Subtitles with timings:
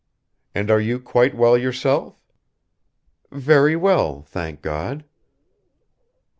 [0.55, 2.19] And are you quite well yourself?"
[3.31, 5.05] "Very well, thank God."